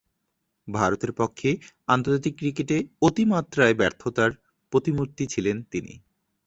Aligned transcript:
ভারতের 0.67 1.11
পক্ষে 1.11 1.49
আন্তর্জাতিক 1.87 2.33
ক্রিকেটে 2.37 2.77
অতিমাত্রায় 3.01 3.75
ব্যর্থতার 3.75 4.31
প্রতিমূর্তি 4.73 5.23
ছিলেন 5.27 5.57
তিনি। 5.71 5.93